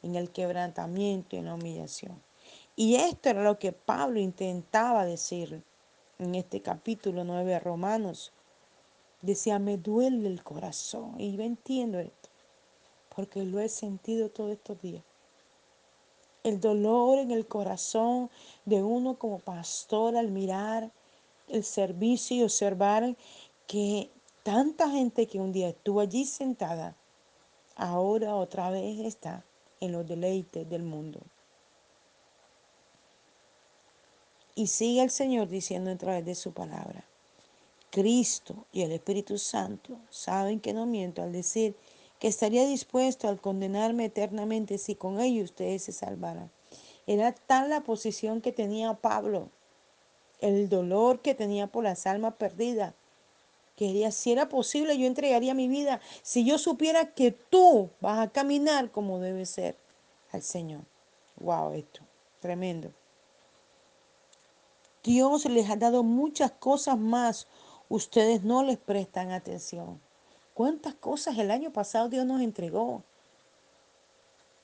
en 0.03 0.15
el 0.15 0.31
quebrantamiento 0.31 1.35
y 1.35 1.41
en 1.41 1.47
la 1.47 1.55
humillación? 1.55 2.32
Y 2.77 2.97
esto 2.97 3.29
era 3.31 3.43
lo 3.43 3.59
que 3.59 3.73
Pablo 3.73 4.19
intentaba 4.19 5.05
decir 5.05 5.63
en 6.19 6.35
este 6.35 6.63
capítulo 6.63 7.25
9 7.25 7.53
de 7.53 7.61
Romanos. 7.61 8.33
Decía, 9.21 9.59
me 9.59 9.77
duele 9.77 10.29
el 10.29 10.43
corazón. 10.43 11.15
Y 11.19 11.37
yo 11.37 11.43
entiendo 11.43 11.99
esto, 11.99 12.29
porque 13.15 13.45
lo 13.45 13.61
he 13.61 13.69
sentido 13.69 14.31
todos 14.31 14.53
estos 14.53 14.81
días 14.81 15.03
el 16.43 16.61
dolor 16.61 17.19
en 17.19 17.31
el 17.31 17.47
corazón 17.47 18.31
de 18.65 18.83
uno 18.83 19.19
como 19.19 19.39
pastor 19.39 20.17
al 20.17 20.31
mirar 20.31 20.91
el 21.49 21.65
servicio 21.65 22.37
y 22.37 22.43
observar 22.43 23.17
que 23.67 24.11
tanta 24.43 24.91
gente 24.91 25.27
que 25.27 25.39
un 25.39 25.53
día 25.53 25.69
estuvo 25.69 26.01
allí 26.01 26.25
sentada, 26.25 26.97
ahora 27.77 28.35
otra 28.35 28.71
vez 28.71 29.01
está 29.01 29.45
en 29.81 29.93
los 29.93 30.07
deleites 30.07 30.69
del 30.69 30.83
mundo. 30.83 31.21
Y 34.55 34.67
sigue 34.67 35.03
el 35.03 35.11
Señor 35.11 35.49
diciendo 35.49 35.91
a 35.91 35.97
través 35.97 36.25
de 36.25 36.35
su 36.35 36.53
palabra, 36.53 37.05
Cristo 37.91 38.67
y 38.73 38.83
el 38.83 38.93
Espíritu 38.93 39.39
Santo 39.39 39.99
saben 40.11 40.61
que 40.61 40.73
no 40.73 40.87
miento 40.87 41.23
al 41.23 41.33
decir 41.33 41.75
que 42.19 42.29
estaría 42.29 42.67
dispuesto 42.67 43.29
al 43.29 43.41
condenarme 43.41 44.07
eternamente 44.07 44.79
si 44.79 44.95
con 44.95 45.21
ello 45.21 45.45
ustedes 45.45 45.85
se 45.85 45.93
salvaran. 45.93 46.51
Era 47.07 47.33
tal 47.33 47.71
la 47.71 47.83
posición 47.83 48.41
que 48.41 48.53
tenía 48.53 48.95
Pablo, 48.95 49.49
el 50.41 50.69
dolor 50.69 51.21
que 51.21 51.35
tenía 51.35 51.67
por 51.67 51.85
las 51.85 52.07
almas 52.07 52.35
perdidas. 52.35 52.95
Quería, 53.77 54.13
si 54.13 54.33
era 54.33 54.49
posible, 54.49 54.97
yo 54.97 55.07
entregaría 55.07 55.55
mi 55.55 55.67
vida 55.67 56.01
si 56.23 56.45
yo 56.45 56.59
supiera 56.59 57.13
que 57.13 57.33
tú 57.33 57.91
vas 58.01 58.21
a 58.21 58.31
caminar 58.31 58.91
como 58.91 59.19
debe 59.19 59.47
ser 59.47 59.77
al 60.31 60.43
Señor. 60.43 60.83
Wow, 61.41 61.73
esto, 61.73 62.03
tremendo. 62.41 62.93
Dios 65.03 65.47
les 65.47 65.69
ha 65.69 65.77
dado 65.77 66.05
muchas 66.05 66.53
cosas 66.53 66.97
más. 66.97 67.49
Ustedes 67.89 68.45
no 68.45 68.63
les 68.63 68.79
prestan 68.79 69.33
atención. 69.33 70.01
¿Cuántas 70.55 70.95
cosas 70.95 71.39
el 71.39 71.51
año 71.51 71.73
pasado 71.73 72.09
Dios 72.09 72.25
nos 72.25 72.41
entregó? 72.41 73.03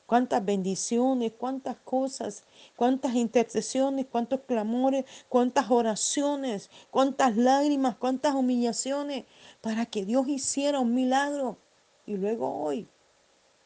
Cuántas 0.06 0.42
bendiciones, 0.44 1.32
cuántas 1.36 1.76
cosas, 1.78 2.44
cuántas 2.76 3.14
intercesiones, 3.14 4.06
cuántos 4.06 4.40
clamores, 4.40 5.04
cuántas 5.28 5.70
oraciones, 5.70 6.70
cuántas 6.90 7.36
lágrimas, 7.36 7.96
cuántas 7.96 8.34
humillaciones 8.34 9.24
para 9.60 9.86
que 9.86 10.06
Dios 10.06 10.28
hiciera 10.28 10.80
un 10.80 10.94
milagro. 10.94 11.58
Y 12.06 12.16
luego 12.16 12.62
hoy 12.62 12.88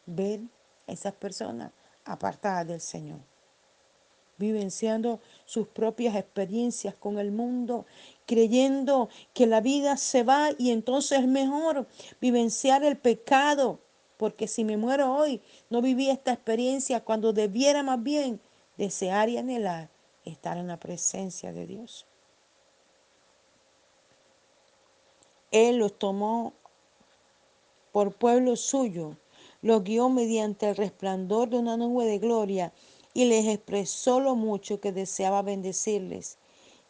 ver 0.07 0.41
a 0.89 0.93
esas 0.93 1.13
personas 1.13 1.71
apartadas 2.05 2.67
del 2.67 2.81
Señor 2.81 3.32
vivenciando 4.43 5.21
sus 5.47 5.67
propias 5.69 6.15
experiencias 6.17 6.95
con 6.95 7.19
el 7.19 7.33
mundo, 7.33 7.87
creyendo 8.27 9.09
que 9.33 9.47
la 9.47 9.63
vida 9.63 9.97
se 9.97 10.23
va 10.23 10.51
y 10.59 10.71
entonces 10.71 11.21
es 11.21 11.27
mejor 11.27 11.87
vivenciar 12.21 12.85
el 12.85 12.99
pecado, 12.99 13.79
porque 14.19 14.47
si 14.47 14.65
me 14.65 14.77
muero 14.77 15.15
hoy, 15.15 15.41
no 15.71 15.81
viví 15.81 16.11
esta 16.11 16.33
experiencia 16.33 17.01
cuando 17.01 17.33
debiera 17.33 17.83
más 17.83 18.03
bien 18.03 18.41
desear 18.77 19.29
y 19.29 19.39
anhelar 19.39 19.89
estar 20.25 20.59
en 20.59 20.69
la 20.69 20.79
presencia 20.79 21.53
de 21.53 21.67
Dios. 21.67 22.07
Él 25.51 25.77
los 25.77 25.99
tomó 25.99 26.55
por 27.93 28.15
pueblo 28.15 28.57
suyo, 28.57 29.17
los 29.61 29.85
guió 29.85 30.09
mediante 30.09 30.71
el 30.71 30.77
resplandor 30.77 31.51
de 31.51 31.59
una 31.59 31.77
nube 31.77 32.07
de 32.07 32.19
gloria 32.19 32.73
y 33.15 33.27
les 33.27 33.47
expresó 33.47 34.21
lo 34.21 34.35
mucho 34.35 34.81
que 34.81 34.93
deseaba 34.93 35.43
bendecirles. 35.43 36.39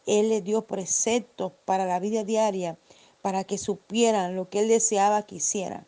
Él 0.05 0.29
les 0.29 0.43
dio 0.43 0.65
preceptos 0.65 1.53
para 1.65 1.85
la 1.85 1.99
vida 1.99 2.23
diaria, 2.23 2.77
para 3.21 3.43
que 3.43 3.57
supieran 3.57 4.35
lo 4.35 4.49
que 4.49 4.59
él 4.59 4.67
deseaba 4.67 5.23
que 5.23 5.35
hicieran. 5.35 5.87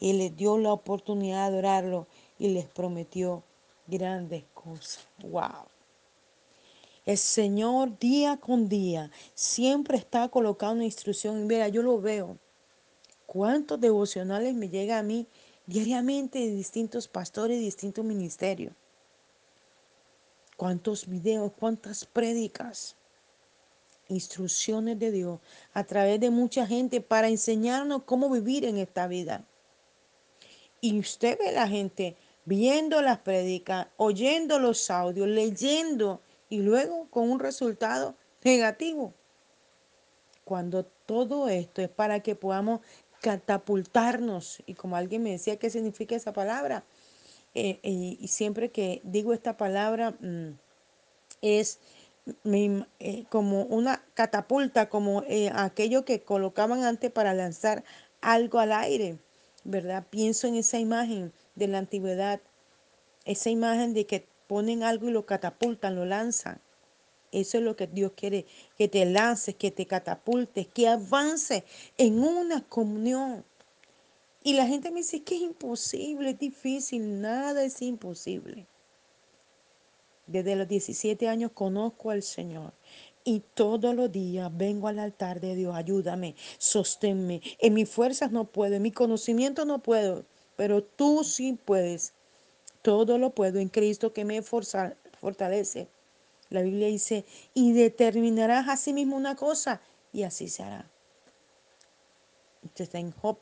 Él 0.00 0.18
les 0.18 0.36
dio 0.36 0.58
la 0.58 0.72
oportunidad 0.72 1.50
de 1.50 1.56
adorarlo 1.56 2.06
y 2.38 2.48
les 2.48 2.66
prometió 2.66 3.42
grandes 3.86 4.44
cosas. 4.54 5.06
¡Wow! 5.22 5.66
El 7.04 7.18
Señor 7.18 7.98
día 7.98 8.36
con 8.36 8.68
día 8.68 9.10
siempre 9.34 9.98
está 9.98 10.28
colocando 10.28 10.84
instrucción. 10.84 11.40
Y 11.40 11.44
mira, 11.44 11.68
yo 11.68 11.82
lo 11.82 12.00
veo. 12.00 12.38
¿Cuántos 13.26 13.80
devocionales 13.80 14.54
me 14.54 14.68
llegan 14.68 14.98
a 14.98 15.02
mí 15.02 15.26
diariamente 15.66 16.38
de 16.38 16.50
distintos 16.54 17.08
pastores, 17.08 17.58
de 17.58 17.64
distintos 17.64 18.04
ministerios? 18.04 18.72
Cuántos 20.56 21.08
videos, 21.08 21.52
cuántas 21.58 22.04
prédicas, 22.04 22.96
instrucciones 24.08 24.98
de 24.98 25.10
Dios 25.10 25.40
a 25.72 25.84
través 25.84 26.20
de 26.20 26.30
mucha 26.30 26.66
gente 26.66 27.00
para 27.00 27.28
enseñarnos 27.28 28.04
cómo 28.04 28.30
vivir 28.30 28.64
en 28.64 28.78
esta 28.78 29.06
vida. 29.06 29.44
Y 30.80 30.98
usted 30.98 31.38
ve 31.38 31.52
la 31.52 31.68
gente 31.68 32.16
viendo 32.44 33.00
las 33.02 33.18
prédicas, 33.18 33.86
oyendo 33.96 34.58
los 34.58 34.90
audios, 34.90 35.28
leyendo 35.28 36.20
y 36.48 36.58
luego 36.58 37.08
con 37.10 37.30
un 37.30 37.38
resultado 37.38 38.16
negativo. 38.42 39.14
Cuando 40.44 40.84
todo 40.84 41.48
esto 41.48 41.82
es 41.82 41.88
para 41.88 42.20
que 42.20 42.34
podamos 42.34 42.80
catapultarnos, 43.20 44.62
y 44.66 44.74
como 44.74 44.96
alguien 44.96 45.22
me 45.22 45.30
decía, 45.30 45.56
¿qué 45.56 45.70
significa 45.70 46.16
esa 46.16 46.32
palabra? 46.32 46.84
Eh, 47.54 47.78
y, 47.82 48.28
siempre 48.28 48.70
que 48.70 49.00
digo 49.04 49.34
esta 49.34 49.56
palabra 49.56 50.12
mm, 50.20 50.58
es 51.42 51.78
eh, 52.44 53.24
como 53.28 53.64
una 53.64 54.02
catapulta, 54.14 54.88
como 54.88 55.22
eh, 55.24 55.50
aquello 55.54 56.04
que 56.04 56.22
colocaban 56.22 56.84
antes 56.84 57.10
para 57.10 57.34
lanzar 57.34 57.84
algo 58.20 58.58
al 58.58 58.72
aire, 58.72 59.18
¿verdad? 59.64 60.06
Pienso 60.08 60.46
en 60.46 60.54
esa 60.56 60.78
imagen 60.78 61.32
de 61.56 61.68
la 61.68 61.78
antigüedad 61.78 62.40
Esa 63.24 63.50
imagen 63.50 63.94
de 63.94 64.06
que 64.06 64.26
ponen 64.48 64.82
algo 64.82 65.08
y 65.08 65.12
lo 65.12 65.26
catapultan, 65.26 65.96
lo 65.96 66.04
lanzan. 66.04 66.60
Eso 67.32 67.58
es 67.58 67.64
lo 67.64 67.76
que 67.76 67.86
Dios 67.86 68.12
quiere, 68.16 68.46
que 68.76 68.88
te 68.88 69.06
lances, 69.06 69.54
que 69.54 69.70
te 69.70 69.86
catapultes, 69.86 70.66
que 70.68 70.88
avances 70.88 71.64
en 71.98 72.22
una 72.22 72.62
comunión. 72.68 73.44
Y 74.44 74.54
la 74.54 74.66
gente 74.66 74.90
me 74.90 74.98
dice 74.98 75.22
que 75.22 75.36
es 75.36 75.42
imposible, 75.42 76.30
es 76.30 76.38
difícil, 76.38 77.20
nada 77.20 77.62
es 77.64 77.80
imposible. 77.80 78.66
Desde 80.26 80.56
los 80.56 80.68
17 80.68 81.28
años 81.28 81.52
conozco 81.52 82.10
al 82.10 82.22
Señor 82.22 82.72
y 83.24 83.40
todos 83.54 83.94
los 83.94 84.10
días 84.10 84.50
vengo 84.56 84.88
al 84.88 84.98
altar 84.98 85.40
de 85.40 85.54
Dios, 85.54 85.74
ayúdame, 85.74 86.34
sosténme. 86.58 87.40
En 87.58 87.74
mis 87.74 87.88
fuerzas 87.88 88.32
no 88.32 88.44
puedo, 88.44 88.74
en 88.74 88.82
mi 88.82 88.90
conocimiento 88.90 89.64
no 89.64 89.82
puedo, 89.82 90.24
pero 90.56 90.82
tú 90.82 91.22
sí 91.24 91.58
puedes. 91.64 92.14
Todo 92.82 93.18
lo 93.18 93.30
puedo 93.30 93.60
en 93.60 93.68
Cristo 93.68 94.12
que 94.12 94.24
me 94.24 94.42
fortalece. 94.42 95.88
La 96.50 96.62
Biblia 96.62 96.88
dice, 96.88 97.24
y 97.54 97.72
determinarás 97.72 98.68
a 98.68 98.76
sí 98.76 98.92
mismo 98.92 99.16
una 99.16 99.36
cosa, 99.36 99.80
y 100.12 100.24
así 100.24 100.48
se 100.48 100.64
hará. 100.64 100.90
Esto 102.64 102.82
está 102.82 102.98
en 102.98 103.12
Job. 103.12 103.38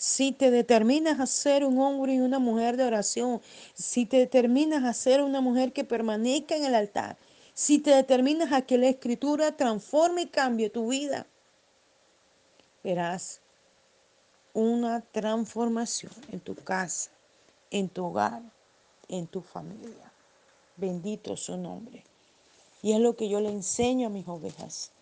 Si 0.00 0.32
te 0.32 0.50
determinas 0.50 1.20
a 1.20 1.26
ser 1.26 1.62
un 1.62 1.78
hombre 1.78 2.14
y 2.14 2.20
una 2.20 2.38
mujer 2.38 2.78
de 2.78 2.84
oración, 2.84 3.42
si 3.74 4.06
te 4.06 4.16
determinas 4.16 4.82
a 4.84 4.94
ser 4.94 5.20
una 5.20 5.42
mujer 5.42 5.74
que 5.74 5.84
permanezca 5.84 6.56
en 6.56 6.64
el 6.64 6.74
altar, 6.74 7.18
si 7.52 7.80
te 7.80 7.90
determinas 7.90 8.50
a 8.50 8.62
que 8.62 8.78
la 8.78 8.88
escritura 8.88 9.58
transforme 9.58 10.22
y 10.22 10.28
cambie 10.28 10.70
tu 10.70 10.88
vida, 10.88 11.26
verás 12.82 13.42
una 14.54 15.02
transformación 15.02 16.12
en 16.32 16.40
tu 16.40 16.54
casa, 16.54 17.10
en 17.70 17.90
tu 17.90 18.06
hogar, 18.06 18.40
en 19.06 19.26
tu 19.26 19.42
familia. 19.42 20.10
Bendito 20.78 21.36
su 21.36 21.58
nombre. 21.58 22.04
Y 22.80 22.94
es 22.94 23.00
lo 23.00 23.16
que 23.16 23.28
yo 23.28 23.38
le 23.42 23.50
enseño 23.50 24.06
a 24.06 24.10
mis 24.10 24.26
ovejas. 24.26 24.92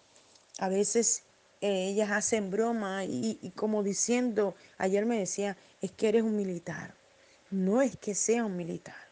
A 0.59 0.69
veces 0.69 1.23
eh, 1.61 1.89
ellas 1.89 2.11
hacen 2.11 2.51
broma 2.51 3.05
y, 3.05 3.39
y 3.43 3.51
como 3.51 3.83
diciendo, 3.83 4.55
ayer 4.77 5.07
me 5.07 5.19
decía, 5.19 5.57
es 5.81 5.91
que 5.93 6.09
eres 6.09 6.23
un 6.23 6.37
militar. 6.37 6.95
No 7.51 7.83
es 7.83 7.97
que 7.97 8.15
sea 8.15 8.45
un 8.45 8.57
militar. 8.57 9.09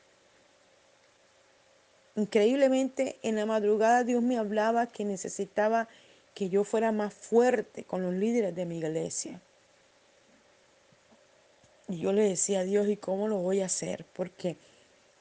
Increíblemente, 2.17 3.19
en 3.23 3.37
la 3.37 3.45
madrugada 3.45 4.03
Dios 4.03 4.23
me 4.23 4.38
hablaba 4.38 4.87
que 4.87 5.05
necesitaba 5.05 5.88
que 6.35 6.49
yo 6.49 6.65
fuera 6.65 6.93
más 6.93 7.15
fuerte 7.15 7.85
con 7.85 8.03
los 8.03 8.15
líderes 8.15 8.55
de 8.55 8.67
mi 8.67 8.79
iglesia. 8.79 9.41
Y 11.88 11.99
yo 11.99 12.12
le 12.12 12.29
decía 12.29 12.61
a 12.61 12.65
Dios, 12.65 12.88
¿y 12.88 12.97
cómo 12.97 13.29
lo 13.29 13.38
voy 13.38 13.61
a 13.61 13.67
hacer? 13.67 14.05
Porque 14.12 14.57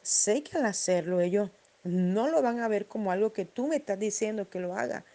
sé 0.01 0.41
que 0.43 0.57
al 0.57 0.65
hacerlo 0.65 1.21
ellos 1.21 1.51
no 1.83 2.27
lo 2.29 2.41
van 2.41 2.59
a 2.59 2.67
ver 2.67 2.87
como 2.87 3.11
algo 3.11 3.31
que 3.31 3.45
tú 3.45 3.67
me 3.67 3.75
estás 3.75 3.99
diciendo 3.99 4.49
que 4.49 4.59
lo 4.59 4.75
haga, 4.75 5.05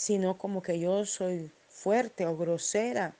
sino 0.00 0.38
como 0.38 0.62
que 0.62 0.78
yo 0.80 1.04
soy 1.04 1.52
fuerte 1.68 2.24
o 2.24 2.34
grosera. 2.34 3.14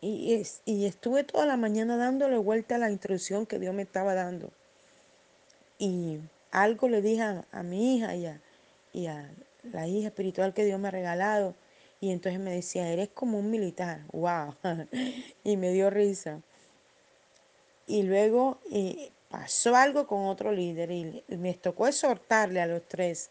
Y, 0.00 0.42
y 0.64 0.84
estuve 0.84 1.22
toda 1.22 1.46
la 1.46 1.56
mañana 1.56 1.96
dándole 1.96 2.38
vuelta 2.38 2.74
a 2.74 2.78
la 2.78 2.90
instrucción 2.90 3.46
que 3.46 3.60
Dios 3.60 3.72
me 3.72 3.82
estaba 3.82 4.14
dando. 4.14 4.50
Y 5.78 6.18
algo 6.50 6.88
le 6.88 7.02
dije 7.02 7.22
a, 7.52 7.62
mi 7.62 7.98
hija 7.98 8.16
y 8.16 8.26
a, 8.26 8.40
y 8.92 9.06
a 9.06 9.30
la 9.62 9.86
hija 9.86 10.08
espiritual 10.08 10.54
que 10.54 10.64
Dios 10.64 10.80
me 10.80 10.88
ha 10.88 10.90
regalado. 10.90 11.54
Y 12.00 12.10
entonces 12.10 12.40
me 12.40 12.52
decía, 12.52 12.88
eres 12.90 13.10
como 13.10 13.38
un 13.38 13.48
militar. 13.48 14.00
¡Wow! 14.10 14.56
y 15.44 15.56
me 15.56 15.70
dio 15.70 15.88
risa. 15.88 16.40
Y 17.86 18.02
luego 18.02 18.58
eh, 18.72 19.12
pasó 19.28 19.76
algo 19.76 20.08
con 20.08 20.26
otro 20.26 20.50
líder 20.50 20.90
y 20.90 21.22
me 21.28 21.54
tocó 21.54 21.86
exhortarle 21.86 22.60
a 22.60 22.66
los 22.66 22.82
tres. 22.88 23.30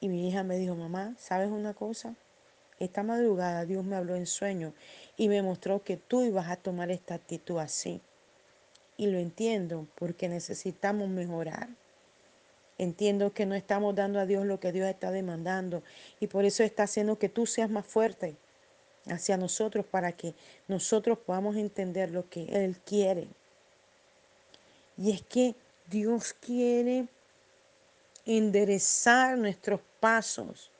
Y 0.00 0.08
mi 0.08 0.28
hija 0.28 0.42
me 0.44 0.56
dijo, 0.58 0.74
mamá, 0.74 1.14
¿sabes 1.18 1.48
una 1.48 1.74
cosa? 1.74 2.14
Esta 2.78 3.02
madrugada 3.02 3.64
Dios 3.64 3.84
me 3.84 3.96
habló 3.96 4.14
en 4.14 4.26
sueño 4.26 4.72
y 5.16 5.28
me 5.28 5.42
mostró 5.42 5.82
que 5.82 5.96
tú 5.96 6.22
ibas 6.22 6.48
a 6.48 6.56
tomar 6.56 6.90
esta 6.90 7.14
actitud 7.14 7.58
así. 7.58 8.00
Y 8.96 9.08
lo 9.08 9.18
entiendo 9.18 9.86
porque 9.96 10.28
necesitamos 10.28 11.08
mejorar. 11.08 11.68
Entiendo 12.78 13.32
que 13.32 13.46
no 13.46 13.56
estamos 13.56 13.96
dando 13.96 14.20
a 14.20 14.26
Dios 14.26 14.46
lo 14.46 14.60
que 14.60 14.70
Dios 14.70 14.86
está 14.88 15.10
demandando 15.10 15.82
y 16.20 16.28
por 16.28 16.44
eso 16.44 16.62
está 16.62 16.84
haciendo 16.84 17.18
que 17.18 17.28
tú 17.28 17.44
seas 17.46 17.70
más 17.70 17.86
fuerte 17.86 18.36
hacia 19.06 19.36
nosotros 19.36 19.84
para 19.84 20.12
que 20.12 20.34
nosotros 20.68 21.18
podamos 21.18 21.56
entender 21.56 22.10
lo 22.10 22.28
que 22.28 22.44
Él 22.44 22.76
quiere. 22.84 23.26
Y 24.96 25.10
es 25.10 25.22
que 25.22 25.56
Dios 25.88 26.34
quiere 26.34 27.08
enderezar 28.26 29.38
nuestros 29.38 29.80
pasos 30.00 30.70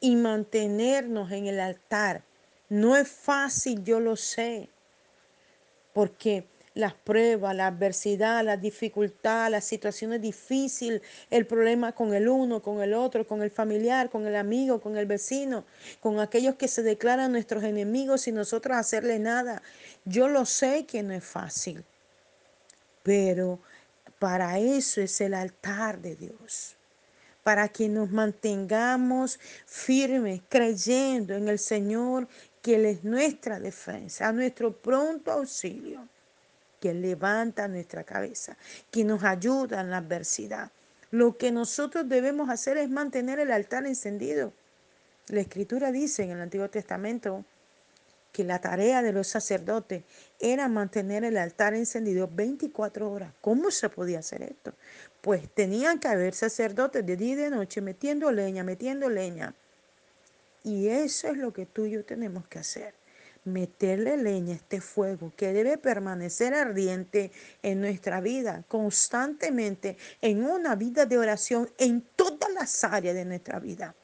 y 0.00 0.16
mantenernos 0.16 1.32
en 1.32 1.46
el 1.46 1.60
altar. 1.60 2.22
No 2.68 2.96
es 2.96 3.08
fácil, 3.08 3.82
yo 3.82 4.00
lo 4.00 4.16
sé, 4.16 4.68
porque 5.92 6.46
las 6.74 6.94
pruebas, 6.94 7.56
la 7.56 7.66
adversidad, 7.66 8.44
la 8.44 8.56
dificultad, 8.56 9.50
las 9.50 9.64
situaciones 9.64 10.22
difíciles, 10.22 11.02
el 11.28 11.44
problema 11.44 11.92
con 11.92 12.14
el 12.14 12.28
uno, 12.28 12.62
con 12.62 12.80
el 12.82 12.94
otro, 12.94 13.26
con 13.26 13.42
el 13.42 13.50
familiar, 13.50 14.10
con 14.10 14.26
el 14.26 14.36
amigo, 14.36 14.80
con 14.80 14.96
el 14.96 15.06
vecino, 15.06 15.64
con 15.98 16.20
aquellos 16.20 16.54
que 16.54 16.68
se 16.68 16.84
declaran 16.84 17.32
nuestros 17.32 17.64
enemigos 17.64 18.28
y 18.28 18.32
nosotros 18.32 18.76
hacerle 18.76 19.18
nada. 19.18 19.60
Yo 20.04 20.28
lo 20.28 20.44
sé 20.44 20.86
que 20.86 21.02
no 21.02 21.14
es 21.14 21.24
fácil, 21.24 21.82
pero 23.02 23.58
para 24.20 24.58
eso 24.60 25.00
es 25.00 25.20
el 25.20 25.34
altar 25.34 26.00
de 26.00 26.14
Dios 26.14 26.77
para 27.48 27.68
que 27.68 27.88
nos 27.88 28.10
mantengamos 28.10 29.40
firmes, 29.64 30.42
creyendo 30.50 31.34
en 31.34 31.48
el 31.48 31.58
Señor, 31.58 32.28
que 32.60 32.74
Él 32.74 32.84
es 32.84 33.04
nuestra 33.04 33.58
defensa, 33.58 34.30
nuestro 34.34 34.76
pronto 34.76 35.32
auxilio 35.32 36.06
que 36.78 36.92
levanta 36.92 37.66
nuestra 37.66 38.04
cabeza, 38.04 38.58
que 38.90 39.02
nos 39.02 39.24
ayuda 39.24 39.80
en 39.80 39.90
la 39.90 39.96
adversidad. 39.96 40.70
Lo 41.10 41.38
que 41.38 41.50
nosotros 41.50 42.06
debemos 42.06 42.50
hacer 42.50 42.76
es 42.76 42.90
mantener 42.90 43.40
el 43.40 43.50
altar 43.50 43.86
encendido. 43.86 44.52
La 45.28 45.40
escritura 45.40 45.90
dice 45.90 46.24
en 46.24 46.32
el 46.32 46.42
Antiguo 46.42 46.68
Testamento 46.68 47.46
que 48.32 48.44
la 48.44 48.60
tarea 48.60 49.02
de 49.02 49.12
los 49.12 49.28
sacerdotes 49.28 50.04
era 50.38 50.68
mantener 50.68 51.24
el 51.24 51.36
altar 51.36 51.74
encendido 51.74 52.28
24 52.32 53.10
horas. 53.10 53.32
¿Cómo 53.40 53.70
se 53.70 53.88
podía 53.88 54.20
hacer 54.20 54.42
esto? 54.42 54.72
Pues 55.20 55.48
tenían 55.54 55.98
que 55.98 56.08
haber 56.08 56.34
sacerdotes 56.34 57.04
de 57.04 57.16
día 57.16 57.32
y 57.32 57.36
de 57.36 57.50
noche 57.50 57.80
metiendo 57.80 58.30
leña, 58.30 58.64
metiendo 58.64 59.08
leña. 59.08 59.54
Y 60.62 60.88
eso 60.88 61.28
es 61.28 61.36
lo 61.36 61.52
que 61.52 61.66
tú 61.66 61.86
y 61.86 61.92
yo 61.92 62.04
tenemos 62.04 62.46
que 62.46 62.58
hacer 62.58 62.94
meterle 63.48 64.16
leña 64.16 64.52
a 64.52 64.56
este 64.56 64.80
fuego 64.80 65.32
que 65.36 65.52
debe 65.52 65.78
permanecer 65.78 66.54
ardiente 66.54 67.32
en 67.62 67.80
nuestra 67.80 68.20
vida, 68.20 68.64
constantemente, 68.68 69.96
en 70.20 70.44
una 70.44 70.76
vida 70.76 71.06
de 71.06 71.18
oración 71.18 71.68
en 71.78 72.02
todas 72.14 72.52
las 72.52 72.84
áreas 72.84 73.14
de 73.14 73.24
nuestra 73.24 73.58
vida. 73.58 73.94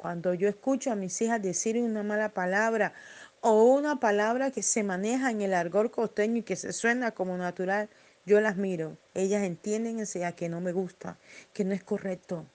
Cuando 0.00 0.32
yo 0.32 0.48
escucho 0.48 0.90
a 0.90 0.96
mis 0.96 1.20
hijas 1.20 1.42
decir 1.42 1.76
una 1.76 2.02
mala 2.02 2.30
palabra 2.30 2.94
o 3.42 3.64
una 3.64 4.00
palabra 4.00 4.50
que 4.50 4.62
se 4.62 4.82
maneja 4.82 5.30
en 5.30 5.42
el 5.42 5.52
argor 5.52 5.90
costeño 5.90 6.38
y 6.38 6.42
que 6.42 6.56
se 6.56 6.72
suena 6.72 7.10
como 7.10 7.36
natural, 7.36 7.90
yo 8.24 8.40
las 8.40 8.56
miro. 8.56 8.96
Ellas 9.12 9.42
entienden 9.42 10.00
ese 10.00 10.34
que 10.34 10.48
no 10.48 10.62
me 10.62 10.72
gusta, 10.72 11.18
que 11.52 11.66
no 11.66 11.74
es 11.74 11.84
correcto. 11.84 12.46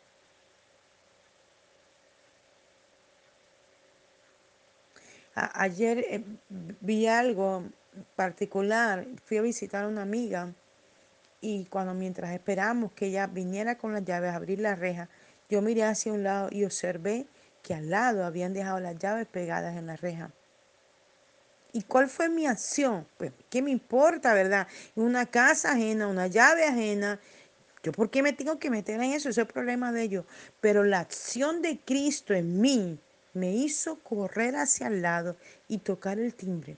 ayer 5.35 5.99
eh, 5.99 6.23
vi 6.81 7.05
algo 7.05 7.65
particular, 8.15 9.05
fui 9.23 9.37
a 9.37 9.43
visitar 9.43 9.83
a 9.83 9.87
una 9.87 10.01
amiga 10.01 10.51
y 11.41 11.65
cuando 11.65 11.93
mientras 11.93 12.31
esperamos 12.31 12.93
que 12.93 13.05
ella 13.05 13.27
viniera 13.27 13.77
con 13.77 13.93
las 13.93 14.03
llaves 14.03 14.31
a 14.31 14.37
abrir 14.37 14.61
la 14.61 14.73
reja, 14.73 15.09
yo 15.49 15.61
miré 15.61 15.83
hacia 15.83 16.13
un 16.13 16.23
lado 16.23 16.49
y 16.51 16.65
observé 16.65 17.27
que 17.61 17.73
al 17.73 17.89
lado 17.89 18.25
habían 18.25 18.53
dejado 18.53 18.79
las 18.79 18.97
llaves 18.97 19.27
pegadas 19.27 19.75
en 19.75 19.87
la 19.87 19.95
reja. 19.95 20.31
¿Y 21.73 21.83
cuál 21.83 22.09
fue 22.09 22.29
mi 22.29 22.47
acción? 22.47 23.05
Pues, 23.17 23.33
¿qué 23.49 23.61
me 23.61 23.71
importa, 23.71 24.33
verdad? 24.33 24.67
Una 24.95 25.25
casa 25.25 25.73
ajena, 25.73 26.07
una 26.07 26.27
llave 26.27 26.63
ajena. 26.63 27.19
¿Yo 27.83 27.91
por 27.91 28.09
qué 28.09 28.23
me 28.23 28.33
tengo 28.33 28.59
que 28.59 28.69
meter 28.69 28.95
en 29.01 29.11
eso? 29.11 29.29
Ese 29.29 29.41
es 29.41 29.47
el 29.47 29.53
problema 29.53 29.91
de 29.91 30.03
ellos. 30.03 30.25
Pero 30.61 30.83
la 30.83 30.99
acción 30.99 31.61
de 31.61 31.79
Cristo 31.79 32.33
en 32.33 32.61
mí 32.61 32.97
me 33.33 33.51
hizo 33.51 33.99
correr 33.99 34.55
hacia 34.55 34.87
el 34.87 35.01
lado 35.01 35.35
y 35.67 35.79
tocar 35.79 36.17
el 36.17 36.33
timbre. 36.33 36.77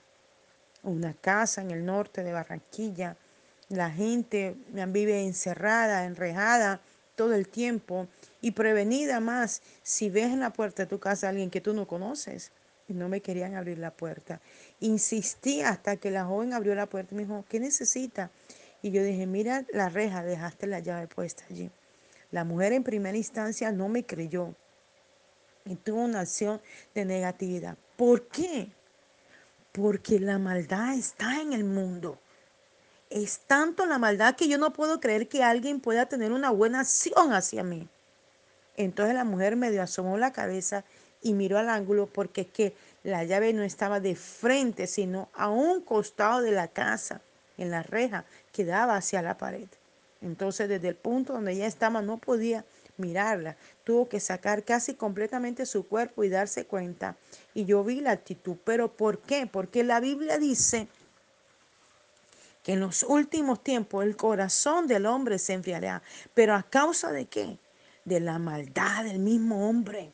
Una 0.82 1.14
casa 1.14 1.62
en 1.62 1.72
el 1.72 1.86
norte 1.86 2.24
de 2.24 2.34
Barranquilla. 2.34 3.18
La 3.70 3.92
gente 3.92 4.56
vive 4.70 5.24
encerrada, 5.24 6.06
enrejada 6.06 6.82
todo 7.16 7.34
el 7.34 7.48
tiempo 7.50 8.08
y 8.48 8.52
prevenida 8.52 9.20
más 9.20 9.62
si 9.84 10.10
ves 10.10 10.28
en 10.28 10.40
la 10.40 10.54
puerta 10.54 10.84
de 10.84 10.88
tu 10.88 11.00
casa 11.00 11.28
a 11.28 11.32
alguien 11.32 11.50
que 11.50 11.60
tú 11.60 11.74
no 11.74 11.86
conoces. 11.86 12.52
y 12.90 12.94
no 12.94 13.10
me 13.10 13.20
querían 13.20 13.56
abrir 13.56 13.78
la 13.80 13.92
puerta. 13.92 14.40
Insistí 14.80 15.60
hasta 15.62 15.98
que 15.98 16.10
la 16.10 16.24
joven 16.24 16.54
abrió 16.54 16.74
la 16.74 16.86
puerta 16.86 17.14
y 17.14 17.18
me 17.18 17.24
dijo, 17.24 17.44
¿qué 17.50 17.60
necesita? 17.60 18.32
Y 18.82 18.92
yo 18.92 19.04
dije, 19.04 19.26
mira 19.28 19.66
la 19.74 19.90
reja, 19.90 20.24
dejaste 20.24 20.68
la 20.68 20.80
llave 20.80 21.08
puesta 21.08 21.44
allí. 21.50 21.70
La 22.32 22.46
mujer 22.46 22.72
en 22.72 22.86
primera 22.86 23.18
instancia 23.18 23.74
no 23.74 23.90
me 23.90 24.06
creyó 24.06 24.56
y 25.66 25.76
tuvo 25.76 26.06
una 26.06 26.22
acción 26.22 26.62
de 26.96 27.04
negatividad. 27.04 27.78
¿Por 27.98 28.30
qué? 28.30 28.72
Porque 29.74 30.22
la 30.22 30.40
maldad 30.40 30.94
está 30.94 31.42
en 31.42 31.52
el 31.52 31.66
mundo. 31.66 32.18
Es 33.10 33.40
tanto 33.40 33.86
la 33.86 33.98
maldad 33.98 34.38
que 34.38 34.48
yo 34.48 34.58
no 34.58 34.72
puedo 34.72 35.02
creer 35.02 35.28
que 35.28 35.44
alguien 35.44 35.82
pueda 35.82 36.06
tener 36.06 36.32
una 36.32 36.52
buena 36.52 36.80
acción 36.80 37.34
hacia 37.34 37.64
mí. 37.66 37.90
Entonces 38.78 39.16
la 39.16 39.24
mujer 39.24 39.56
medio 39.56 39.82
asomó 39.82 40.18
la 40.18 40.32
cabeza 40.32 40.84
y 41.22 41.34
miró 41.34 41.58
al 41.58 41.70
ángulo 41.70 42.08
porque 42.08 42.42
es 42.42 42.48
que 42.48 42.74
la 43.04 43.24
llave 43.24 43.52
no 43.54 43.64
estaba 43.64 44.00
de 44.00 44.16
frente, 44.16 44.88
sino 44.88 45.30
a 45.34 45.50
un 45.50 45.82
costado 45.82 46.42
de 46.42 46.52
la 46.52 46.68
casa, 46.68 47.22
en 47.58 47.72
la 47.72 47.84
reja 47.84 48.26
que 48.52 48.66
daba 48.66 48.96
hacia 48.96 49.22
la 49.22 49.38
pared. 49.38 49.68
Entonces 50.22 50.70
desde 50.70 50.90
el 50.90 50.96
punto 50.96 51.34
donde 51.34 51.54
ella 51.54 51.68
estaba 51.68 52.02
no 52.02 52.18
podía 52.18 52.66
mirarla, 52.98 53.56
tuvo 53.84 54.10
que 54.10 54.20
sacar 54.20 54.64
casi 54.64 54.94
completamente 54.96 55.66
su 55.66 55.88
cuerpo 55.88 56.24
y 56.24 56.30
darse 56.30 56.66
cuenta. 56.66 57.16
Y 57.54 57.66
yo 57.66 57.84
vi 57.84 58.02
la 58.02 58.12
actitud, 58.12 58.58
pero 58.64 58.92
¿por 58.92 59.20
qué? 59.20 59.48
Porque 59.48 59.84
la 59.84 60.00
Biblia 60.00 60.38
dice 60.38 60.88
que 62.64 62.74
en 62.74 62.80
los 62.80 63.04
últimos 63.04 63.64
tiempos 63.64 64.04
el 64.04 64.18
corazón 64.18 64.88
del 64.88 65.06
hombre 65.06 65.40
se 65.40 65.54
enfriará, 65.54 66.02
pero 66.34 66.54
a 66.54 66.64
causa 66.64 67.12
de 67.12 67.26
qué? 67.26 67.58
De 68.08 68.22
la 68.22 68.40
maldad 68.40 69.04
del 69.04 69.20
mismo 69.20 69.68
hombre. 69.68 70.14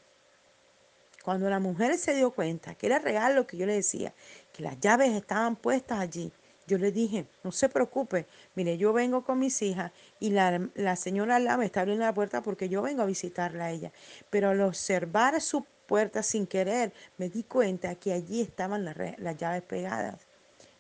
Cuando 1.24 1.48
la 1.48 1.60
mujer 1.60 1.96
se 2.00 2.16
dio 2.16 2.32
cuenta 2.32 2.74
que 2.74 2.88
era 2.88 2.98
real 2.98 3.36
lo 3.36 3.46
que 3.46 3.56
yo 3.56 3.68
le 3.68 3.76
decía, 3.76 4.16
que 4.52 4.64
las 4.64 4.80
llaves 4.80 5.12
estaban 5.12 5.56
puestas 5.56 6.00
allí, 6.00 6.32
yo 6.66 6.80
le 6.80 6.92
dije, 6.92 7.28
no 7.44 7.52
se 7.52 7.70
preocupe, 7.70 8.26
mire, 8.56 8.80
yo 8.80 8.94
vengo 8.94 9.24
con 9.24 9.38
mis 9.38 9.62
hijas 9.62 9.92
y 10.20 10.32
la, 10.32 10.68
la 10.74 10.96
señora 10.96 11.36
al 11.36 11.58
me 11.60 11.66
está 11.66 11.82
abriendo 11.82 12.04
la 12.04 12.16
puerta 12.16 12.42
porque 12.42 12.68
yo 12.68 12.82
vengo 12.82 13.04
a 13.04 13.06
visitarla 13.06 13.66
a 13.66 13.72
ella. 13.72 13.92
Pero 14.32 14.50
al 14.50 14.62
observar 14.62 15.40
su 15.40 15.64
puerta 15.86 16.24
sin 16.24 16.48
querer, 16.48 16.94
me 17.20 17.30
di 17.30 17.44
cuenta 17.44 17.94
que 17.94 18.12
allí 18.12 18.42
estaban 18.42 18.86
las, 18.86 18.98
las 19.20 19.38
llaves 19.38 19.62
pegadas. 19.62 20.16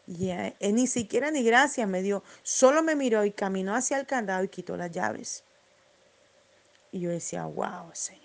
Y 0.08 0.30
él, 0.30 0.56
él 0.60 0.73
ni 0.73 0.88
siquiera 0.88 1.30
ni 1.30 1.43
gracias 1.43 1.88
me 1.88 2.02
dio, 2.02 2.23
solo 2.41 2.82
me 2.82 2.95
miró 2.95 3.23
y 3.23 3.30
caminó 3.30 3.76
hacia 3.76 3.99
el 3.99 4.08
candado 4.08 4.43
y 4.43 4.47
quitó 4.47 4.76
las 4.76 4.91
llaves. 4.91 5.43
Y 6.93 7.01
yo 7.01 7.10
decía, 7.10 7.43
wow, 7.43 7.89
Señor 7.91 8.23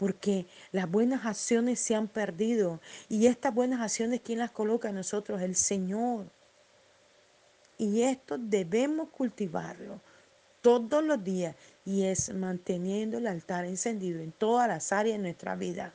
porque 0.00 0.46
las 0.72 0.90
buenas 0.90 1.26
acciones 1.26 1.78
se 1.78 1.94
han 1.94 2.08
perdido. 2.08 2.80
Y 3.10 3.26
estas 3.26 3.52
buenas 3.52 3.82
acciones, 3.82 4.22
¿quién 4.24 4.38
las 4.38 4.50
coloca 4.50 4.88
a 4.88 4.92
nosotros? 4.92 5.42
El 5.42 5.54
Señor. 5.54 6.24
Y 7.76 8.00
esto 8.04 8.38
debemos 8.38 9.10
cultivarlo 9.10 10.00
todos 10.62 11.04
los 11.04 11.22
días 11.22 11.54
y 11.84 12.04
es 12.04 12.32
manteniendo 12.32 13.18
el 13.18 13.26
altar 13.26 13.66
encendido 13.66 14.22
en 14.22 14.32
todas 14.32 14.68
las 14.68 14.90
áreas 14.90 15.18
de 15.18 15.22
nuestra 15.22 15.54
vida 15.54 15.92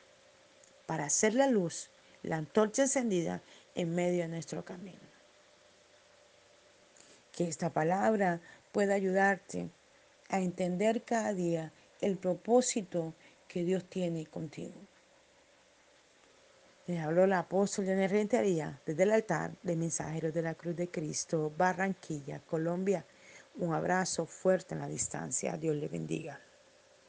para 0.86 1.06
hacer 1.06 1.34
la 1.34 1.48
luz, 1.48 1.90
la 2.22 2.38
antorcha 2.38 2.84
encendida 2.84 3.42
en 3.74 3.96
medio 3.96 4.22
de 4.22 4.28
nuestro 4.28 4.64
camino. 4.64 5.00
Que 7.32 7.48
esta 7.48 7.72
palabra 7.72 8.40
pueda 8.72 8.94
ayudarte 8.94 9.72
a 10.30 10.40
entender 10.40 11.04
cada 11.04 11.34
día 11.34 11.72
el 12.02 12.18
propósito 12.18 13.14
que 13.48 13.64
Dios 13.64 13.86
tiene 13.86 14.26
contigo. 14.26 14.76
Les 16.88 17.00
habló 17.02 17.26
la 17.26 17.40
apóstol 17.40 17.86
Janet 17.86 18.12
Rentería 18.12 18.80
desde 18.86 19.04
el 19.04 19.12
altar 19.12 19.54
de 19.64 19.76
Mensajeros 19.76 20.34
de 20.34 20.44
la 20.44 20.54
Cruz 20.54 20.76
de 20.76 20.90
Cristo, 20.90 21.52
Barranquilla, 21.58 22.40
Colombia. 22.42 23.06
Un 23.56 23.74
abrazo 23.74 24.28
fuerte 24.28 24.76
en 24.76 24.82
la 24.82 24.88
distancia. 24.88 25.58
Dios 25.58 25.76
le 25.76 25.88
bendiga. 25.88 26.40